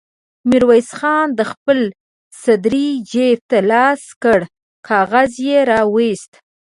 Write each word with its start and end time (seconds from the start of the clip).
ميرويس 0.49 0.89
خان 0.99 1.27
د 1.39 1.41
خپلې 1.51 1.87
سدرۍ 2.41 2.89
جېب 3.11 3.39
ته 3.51 3.57
لاس 3.71 4.03
کړ، 4.23 4.39
کاغذ 4.87 5.31
يې 5.47 5.59
را 5.69 5.81
وايست. 5.93 6.31